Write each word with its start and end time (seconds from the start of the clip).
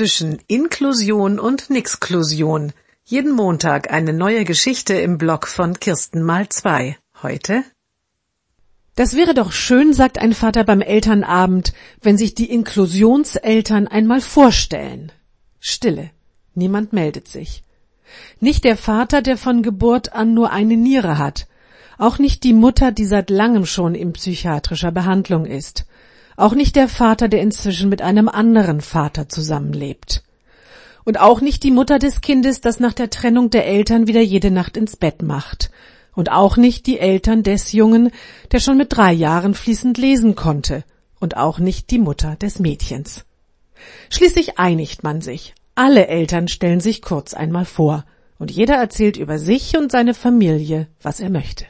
zwischen 0.00 0.38
Inklusion 0.46 1.38
und 1.38 1.68
Nixklusion. 1.68 2.72
Jeden 3.04 3.32
Montag 3.32 3.92
eine 3.92 4.14
neue 4.14 4.46
Geschichte 4.46 4.94
im 4.94 5.18
Blog 5.18 5.46
von 5.46 5.78
Kirsten 5.78 6.22
mal 6.22 6.48
zwei. 6.48 6.96
Heute? 7.22 7.64
Das 8.94 9.14
wäre 9.14 9.34
doch 9.34 9.52
schön, 9.52 9.92
sagt 9.92 10.18
ein 10.18 10.32
Vater 10.32 10.64
beim 10.64 10.80
Elternabend, 10.80 11.74
wenn 12.00 12.16
sich 12.16 12.34
die 12.34 12.50
Inklusionseltern 12.50 13.88
einmal 13.88 14.22
vorstellen. 14.22 15.12
Stille. 15.58 16.08
Niemand 16.54 16.94
meldet 16.94 17.28
sich. 17.28 17.62
Nicht 18.40 18.64
der 18.64 18.78
Vater, 18.78 19.20
der 19.20 19.36
von 19.36 19.62
Geburt 19.62 20.14
an 20.14 20.32
nur 20.32 20.50
eine 20.50 20.78
Niere 20.78 21.18
hat. 21.18 21.46
Auch 21.98 22.18
nicht 22.18 22.42
die 22.42 22.54
Mutter, 22.54 22.90
die 22.90 23.04
seit 23.04 23.28
langem 23.28 23.66
schon 23.66 23.94
in 23.94 24.14
psychiatrischer 24.14 24.92
Behandlung 24.92 25.44
ist. 25.44 25.84
Auch 26.40 26.54
nicht 26.54 26.74
der 26.74 26.88
Vater, 26.88 27.28
der 27.28 27.42
inzwischen 27.42 27.90
mit 27.90 28.00
einem 28.00 28.26
anderen 28.26 28.80
Vater 28.80 29.28
zusammenlebt. 29.28 30.22
Und 31.04 31.20
auch 31.20 31.42
nicht 31.42 31.62
die 31.64 31.70
Mutter 31.70 31.98
des 31.98 32.22
Kindes, 32.22 32.62
das 32.62 32.80
nach 32.80 32.94
der 32.94 33.10
Trennung 33.10 33.50
der 33.50 33.66
Eltern 33.66 34.06
wieder 34.06 34.22
jede 34.22 34.50
Nacht 34.50 34.78
ins 34.78 34.96
Bett 34.96 35.20
macht. 35.20 35.70
Und 36.14 36.32
auch 36.32 36.56
nicht 36.56 36.86
die 36.86 36.98
Eltern 36.98 37.42
des 37.42 37.72
Jungen, 37.72 38.10
der 38.52 38.60
schon 38.60 38.78
mit 38.78 38.96
drei 38.96 39.12
Jahren 39.12 39.52
fließend 39.52 39.98
lesen 39.98 40.34
konnte. 40.34 40.82
Und 41.18 41.36
auch 41.36 41.58
nicht 41.58 41.90
die 41.90 41.98
Mutter 41.98 42.36
des 42.36 42.58
Mädchens. 42.58 43.26
Schließlich 44.08 44.58
einigt 44.58 45.02
man 45.02 45.20
sich. 45.20 45.54
Alle 45.74 46.06
Eltern 46.06 46.48
stellen 46.48 46.80
sich 46.80 47.02
kurz 47.02 47.34
einmal 47.34 47.66
vor. 47.66 48.06
Und 48.38 48.50
jeder 48.50 48.76
erzählt 48.76 49.18
über 49.18 49.38
sich 49.38 49.76
und 49.76 49.92
seine 49.92 50.14
Familie, 50.14 50.88
was 51.02 51.20
er 51.20 51.28
möchte. 51.28 51.66